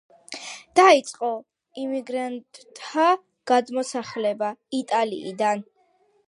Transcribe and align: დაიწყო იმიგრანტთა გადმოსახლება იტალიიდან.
დაიწყო 0.79 1.29
იმიგრანტთა 1.81 3.05
გადმოსახლება 3.53 4.51
იტალიიდან. 4.81 5.63